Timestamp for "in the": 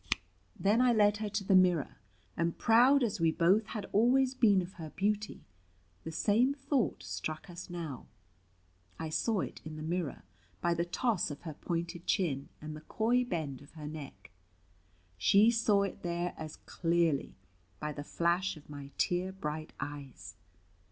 9.63-9.83